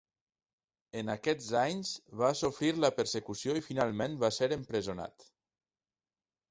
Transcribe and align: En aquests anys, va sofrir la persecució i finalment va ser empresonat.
En 1.01 1.11
aquests 1.15 1.49
anys, 1.59 1.91
va 2.23 2.31
sofrir 2.41 2.73
la 2.87 2.93
persecució 3.01 3.57
i 3.61 3.65
finalment 3.69 4.21
va 4.27 4.35
ser 4.41 4.53
empresonat. 4.61 5.33